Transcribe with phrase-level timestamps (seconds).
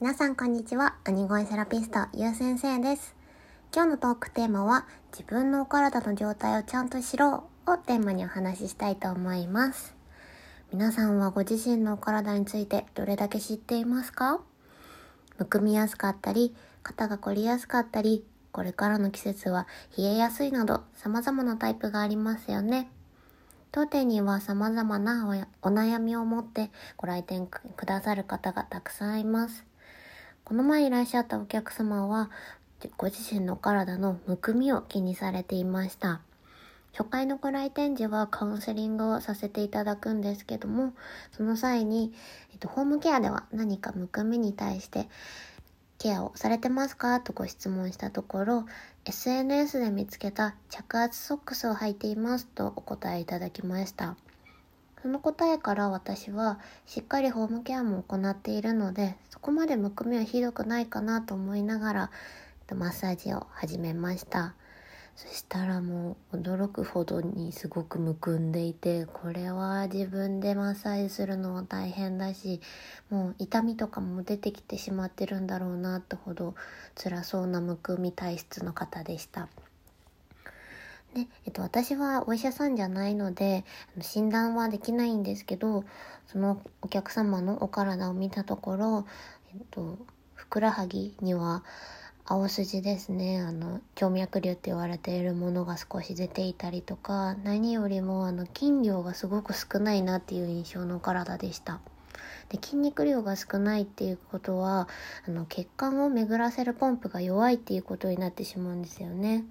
[0.00, 0.94] 皆さんこんにちは。
[1.06, 3.14] 鬼越セラピスト、ゆう先生です。
[3.70, 9.94] 今日のトークテーマは、自分のお体の状態をちゃんと知ろうをテーマにお話ししたいと思います。
[10.72, 14.40] 皆さんはご自身のお体についてどれだけ知っていますか？
[15.36, 19.66] むくみやすかったり、肩が凝りやすかったり、これからの季節は
[19.98, 22.88] 冷えやすいなど様々なタイプがありますよね。
[23.70, 29.66] 当店には様々なお悩みを持ってご来店くださる方がたくさんいます。
[30.50, 32.28] この前いらっしゃったお客様は、
[32.96, 36.22] ご自身の体のむくみを気にされていました。
[36.90, 40.92] 初回のご来店時はカウンセリングをさせていただくんですけども、
[41.30, 42.12] その際に、
[42.50, 45.08] えっと、ホームケアでは何かむくみに対して
[45.98, 48.66] ケアをされてますかとご質問したところ、
[49.04, 54.16] SNS で見つけた着圧ソックスを履いていますとお答えいただきました。
[55.02, 62.10] その答えから私はしっかりホームケアも行っているのでそこまでむくみはひどくないかなと思いながら
[62.74, 64.54] マッサージを始めました
[65.16, 72.60] そしたらもう驚くほどにすごくむくんでいてこれは自分でマッサージするのは大変だし
[73.10, 76.54] もう痛みとかも出てきてしまってるんだろうなってほど
[76.94, 79.48] 辛そうなむくみ体質の方でした。
[81.14, 83.64] で、えっと、私はお医者さんじゃないので、
[84.00, 85.84] 診断はできないんですけど、
[86.26, 89.06] そのお客様のお体を見たところ、
[89.52, 89.98] えっと、
[90.34, 91.64] ふくらはぎには、
[92.26, 101.80] 青筋ですね、あの、静脈瘤って言われているものが少し出ていたりとか、何よりもあの、筋量がすごく少ないなっていう印象のお体でした。
[102.50, 104.88] で筋肉量が少ないっていうことは
[105.26, 109.44] あの血管を巡らせるポンプが弱いっていうことになってしまうんですよね。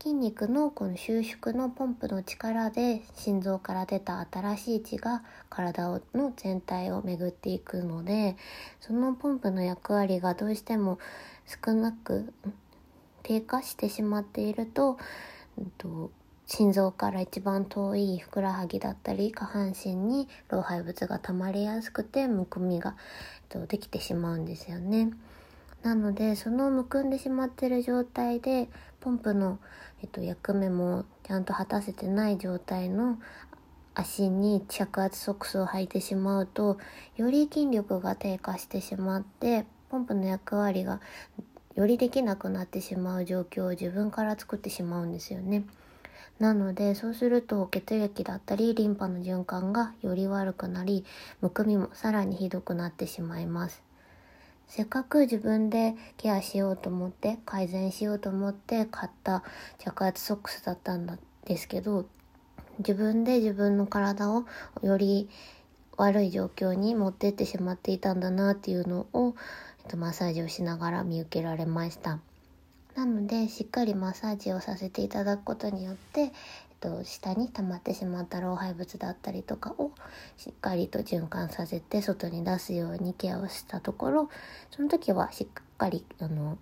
[0.00, 8.36] 筋肉のこの収縮のポンプの力で心臓から出た新しい血が体の全体を巡っていくので
[8.80, 11.00] そのポンプの役割がどうしても
[11.64, 12.32] 少なく
[13.24, 14.98] 低下してしまっていると、
[15.76, 16.10] と
[16.46, 22.96] 心臓から一番遠いふくらはぎだったり下半身に老廃物が溜まりやすくてむくみが、
[23.50, 25.10] と、できてしまうんですよね。
[25.82, 28.68] なのでそのむくんでしまってる状態で
[29.00, 29.58] ポンプの、
[30.02, 33.18] えっと、役目もちゃんと果たせてない状態の
[33.94, 36.78] 足に着圧ソックスを履いてしまうと
[37.16, 41.00] より筋力が低下してしまってポンプの役割が
[41.74, 45.64] よりできなくなってしまう状況を自分から作ってしまうんですよね。
[46.38, 51.04] なのでそうすると血液だったりリンパの循環がより悪くなり
[51.40, 53.87] むくみもさらにひどくなってしまいます。
[54.68, 59.42] せっかく自分でケアしようと思って改善しようと思って買った
[59.78, 62.06] 着圧ソックスだったんですけど
[62.78, 64.44] 自分で自分の体を
[64.82, 65.28] より
[65.96, 69.34] 悪い状況に持ってってしまっていたんだなっていうのを、
[69.80, 72.20] えっと、マッサージをしながら見受けられました。
[72.94, 76.32] なのでしっかりマッサージをさせていただくことによって、
[76.80, 79.92] と、下に溜まってしまった老廃物だったりとかを
[80.36, 84.30] しっかりと循環させて外に出すようにケアをしたところ
[84.70, 85.46] その時はしっ
[85.76, 86.58] かりあの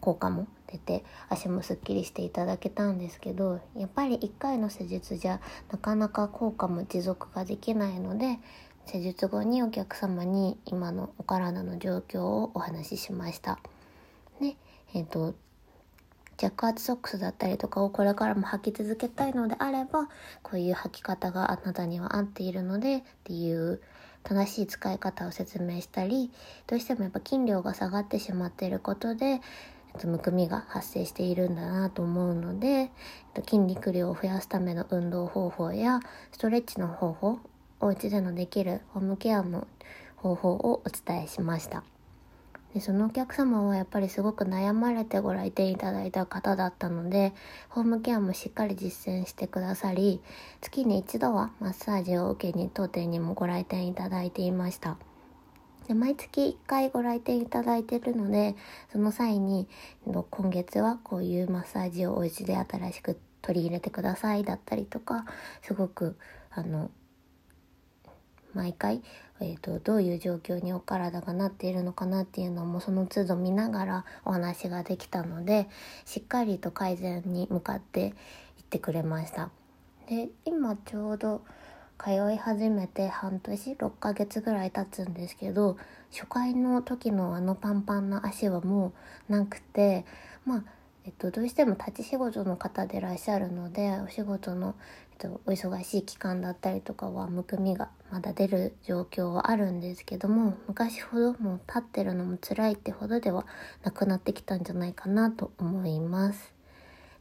[0.00, 5.40] 効果も出て足もすっきりしていただけたんですけどやっぱり1回の施術じゃ
[5.70, 8.38] なかなか効果も持続ができないので
[8.86, 13.58] 施術後にお客様に今のお体の状況をお話ししました。
[14.40, 14.56] で、
[14.94, 15.34] えっ、ー、と
[16.38, 20.08] 着圧ソックスだったりとかをこれからも履き続けたいのであれば
[20.42, 23.82] こういう履き方があなたには合っているのでっていう
[24.22, 26.30] 正しい使い方を説明したり
[26.66, 29.40] どうしてもやっぱ筋量が下がってしまっていることで
[30.04, 32.90] むくみが発生しているんだなと思うので
[33.46, 36.00] 筋肉量を増やすための運動方法や
[36.30, 37.38] ストレッチの方法
[37.80, 39.66] お家でのできるホームケアの
[40.16, 41.82] 方法をお伝えしました。
[42.74, 47.32] でそのお客様はやっぱりすごく悩まれてご来店いただいた方だったので
[47.70, 50.20] ホームケアもしっかり実践してくださり
[50.60, 54.98] 月に一度はマッサージを受けに当店にもご来店いただいていました。
[55.88, 58.56] で毎月1回ご来店いただいているので
[58.92, 59.66] その際に
[60.04, 65.24] 今月はこういうマッサージをお家で新しく取り入れてくださいだったりとか
[65.62, 66.18] すごく
[66.50, 66.90] あの
[68.58, 69.02] 毎回、
[69.38, 75.68] えーと、どういう状況にお体がなっているのかなっていうのもその都度見ながらお話ができたので
[76.04, 78.12] しっかりと改善に向かっていっ
[78.68, 79.50] てくれました。
[80.08, 81.42] で今ちょうど
[82.02, 85.76] 通い始めて半年6ヶ月ぐらい経つんですけど
[86.10, 88.92] 初回の時のあのパンパンな足はも
[89.28, 90.04] うなくて
[90.44, 90.62] まあ
[91.08, 94.74] えっと、どうしても立ち仕事の方でいらっしゃるのでお仕事の、
[95.18, 103.44] と、お忙しい期間だったりとかはむくみがまだ出る状況はあるんですけども昔ほどもう立ってるのも辛いってほどでは
[103.82, 106.54] なくなってきたんじゃないかなと思います。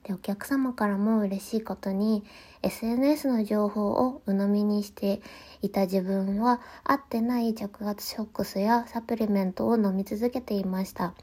[0.03, 2.23] でお客様からも嬉しいことに
[2.61, 5.21] SNS の情報を鵜呑みにして
[5.61, 11.13] いた自分は合ってない着圧ショックスやサプリメントを飲み続けていました。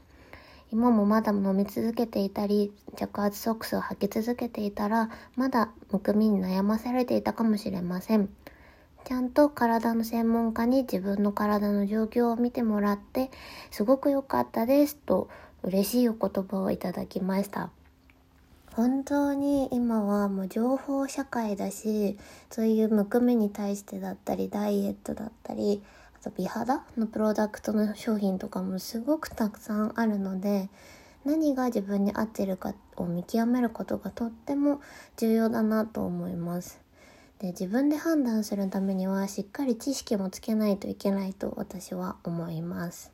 [0.71, 8.29] 今もまだ飲み続けていたり着圧ソックスを履き続けていたらまだむくみに悩まされていたかもしれません。
[9.05, 13.29] ちゃんと体の専門家に自分の体の状況を見てもらって
[13.69, 15.29] すごく良かったですと
[15.61, 17.69] 嬉しいお言葉をいただきました。
[18.73, 22.17] 本当に今はもう情報社会だし
[22.49, 25.81] そういうむくみに対してだったりダイエットだったり
[26.25, 26.83] と美肌？
[26.97, 30.69] のプロダクトの商品とかもすごくたくさんあるので
[31.23, 34.81] 何が自分に合ってるかを見極めることがとっても
[35.17, 36.81] 重要だなと思います。
[37.37, 43.11] で自分で判断するためにはしっかり知識もつけないといけないと私は思います。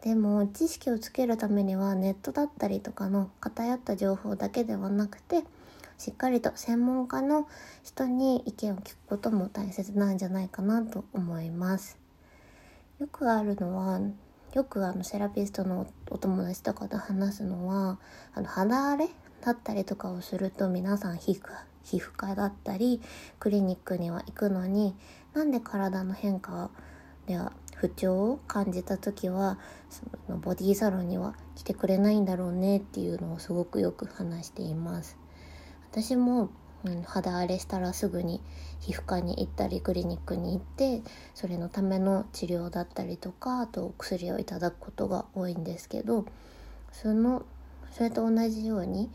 [0.00, 5.42] でも知識をつけるためにはネットだったりとかの偏った情報だけではなくて
[5.98, 7.46] しっかりと専門家の
[7.82, 11.99] 人に意見を聞くことも大切なんじゃないかなと思います。
[13.00, 13.98] よくあるのは
[14.52, 17.98] よくあのセラピストのお友達とかと話すのは
[18.34, 19.08] あの肌荒れ
[19.40, 21.40] だったりとかをすると皆さん皮膚
[21.82, 23.00] 皮膚科だったり
[23.38, 24.94] クリニックには行くのに
[25.32, 26.68] なんで体の変化
[27.26, 29.58] では不調を感じた時は
[29.88, 35.16] そのボディーサロンには来てくれないんだろうねっていうのをすごくよく話しています。
[35.90, 36.50] 私も、
[36.84, 38.40] うん、肌荒れしたらすぐに
[38.80, 41.02] 皮膚科に行ったりクリニックに行って
[41.34, 46.24] それのための治療だったりとかあと薬をいただくことが多いんですけど
[46.92, 47.44] その
[47.92, 49.10] それと同じように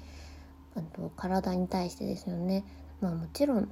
[0.76, 2.64] あと体に対してですよね。
[3.02, 3.70] まあもちろん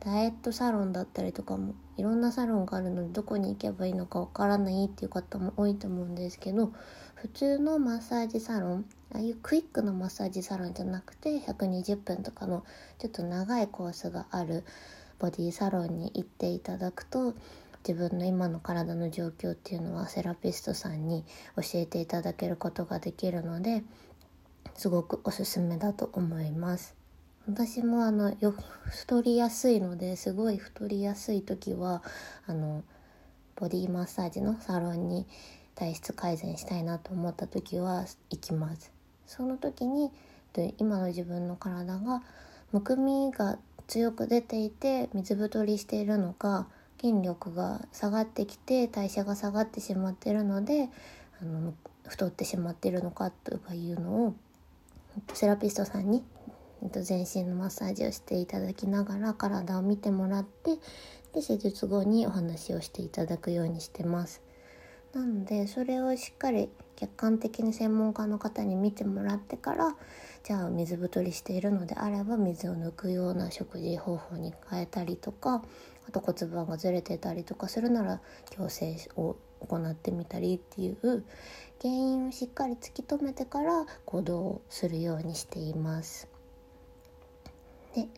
[0.00, 6.72] ダイエットサロンだったりとかもいろんなサロンがあるのでどこに行けばいいのかわからないっていう方も多いと思うんですけど
[7.14, 12.64] 普通のマッサージサロンああいうクイックのマッサージサロンじゃなくて120分とかの
[12.98, 14.64] ちょっと長いコースがある
[15.18, 17.34] ボディサロンに行っていただくと
[17.86, 21.24] 自分の今の体の状況っていうのはセラピストさんに
[21.56, 23.82] 教えていただけることができるので
[24.74, 26.97] すごくおすすめだと思います。
[27.48, 28.52] 私もあのよ
[28.84, 32.02] 太りやすいのですごい太りやすい時は
[32.46, 32.84] あの
[33.56, 35.26] ボディマッサージのサロンに
[35.74, 38.92] 体質改善したいなと思った時は行きます。
[39.26, 40.10] その時に
[40.76, 42.22] 今の自分の体が
[42.72, 46.66] むくみが強く出ていて水太りしているのか
[47.00, 50.90] 筋力が下がってきて代謝が下がってしまってるので
[51.40, 51.72] あの
[52.06, 54.34] 太ってしまってるのかとかいうのを
[55.32, 56.22] セラピストさんに
[56.82, 60.76] えっと全身のマッサージをしていただきながら体を見てもらって
[61.32, 64.42] で施術後にお話をしていただくようにしてます。
[65.12, 69.96] なのでそれをしっかり客観的に専門家の方に見てもらってから
[70.44, 75.62] じゃあ水太りしているのであれば水を抜くような食事方法に変えたりとか
[76.08, 78.20] あと骨盤がずれてたりとかするなら
[78.50, 81.24] 矯正を行ってみたりっていう
[81.80, 86.27] 原因をしっかり突き止めてから行動するようにしています。
[88.02, 88.08] で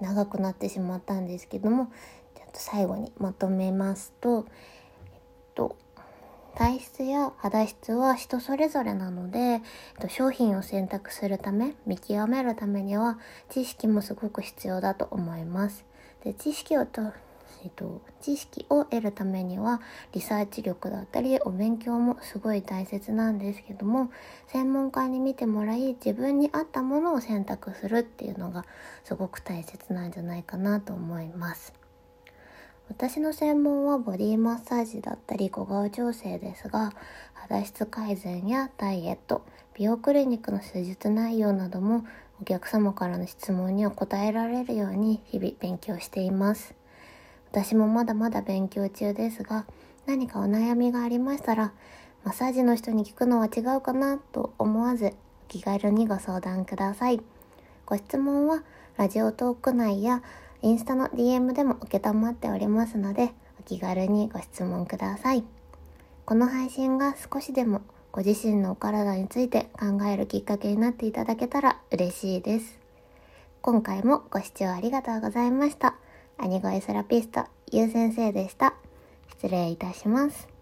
[0.00, 1.86] 長くなってしまったんですけども
[2.34, 5.20] ちょっと最後にまとめますと、えっ
[5.54, 5.76] と、
[6.54, 9.60] 体質や肌質は人それぞれなので、えっ
[10.00, 13.18] と、商品を選択するため見極めるためには
[13.50, 15.84] 知識もすごく必要だと思います。
[16.24, 17.12] で知識をと
[17.64, 19.80] えっと、知識を得るためには
[20.12, 24.10] リサーチ力だったりお勉強もすごい大切なんですけども
[24.48, 28.64] 専門家に見てもらい自分に合ったものを選択するっていうのが
[29.04, 31.72] すごく大切なんじゃないかなと思います。
[32.88, 36.92] 私の専門はボディマッサージだったり小顔調整ですが
[37.34, 39.44] 肌質改善やダイエット
[39.74, 42.06] 美容クリニックの施術内容なども
[42.40, 46.74] お客様からの質問には答えられるように日々勉強しています。
[47.56, 49.64] 私もまだまだ勉強中ですが、
[50.04, 51.72] 何かお悩みがありましたら、
[52.22, 55.14] マッサージの人に聞くのは違うかなと思わず、
[55.48, 57.22] 気軽にご相談ください。
[57.86, 58.62] ご質問は、
[58.98, 60.22] ラジオトーク内や
[60.60, 65.42] インスタの DM でも承っておりますので、お気軽にご質問ください。
[66.26, 67.80] この配信が少しでも
[68.12, 72.78] ご自身のお体について考えるきっかけになっていただけたら嬉しいです。
[73.62, 75.94] 今回もご視聴ありがとうございました。
[76.38, 78.74] アニゴイセラピスト、ゆう先生でした。
[79.30, 80.55] 失礼いたします。